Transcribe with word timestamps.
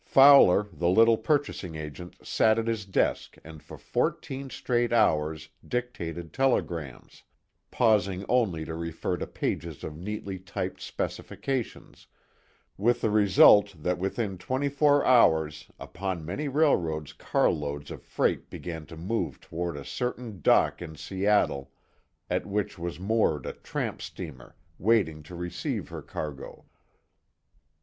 Fowler, 0.03 0.67
the 0.73 0.89
little 0.89 1.15
purchasing 1.15 1.75
agent 1.75 2.15
sat 2.25 2.57
at 2.57 2.65
his 2.65 2.87
desk 2.87 3.35
and 3.43 3.61
for 3.61 3.77
fourteen 3.77 4.49
straight 4.49 4.91
hours 4.91 5.49
dictated 5.63 6.33
telegrams, 6.33 7.21
pausing 7.69 8.25
only 8.27 8.65
to 8.65 8.73
refer 8.73 9.15
to 9.17 9.27
pages 9.27 9.83
of 9.83 9.95
neatly 9.95 10.39
typed 10.39 10.81
specifications, 10.81 12.07
with 12.79 13.01
the 13.01 13.11
result 13.11 13.75
that 13.83 13.99
within 13.99 14.39
twenty 14.39 14.69
four 14.69 15.05
hours 15.05 15.69
upon 15.79 16.25
many 16.25 16.47
railroads 16.47 17.13
carloads 17.13 17.91
of 17.91 18.01
freight 18.01 18.49
began 18.49 18.87
to 18.87 18.97
move 18.97 19.39
toward 19.39 19.77
a 19.77 19.85
certain 19.85 20.41
dock 20.41 20.81
in 20.81 20.95
Seattle 20.95 21.69
at 22.27 22.47
which 22.47 22.79
was 22.79 22.99
moored 22.99 23.45
a 23.45 23.53
tramp 23.53 24.01
steamer 24.01 24.55
waiting 24.79 25.21
to 25.21 25.35
receive 25.35 25.89
her 25.89 26.01
cargo. 26.01 26.65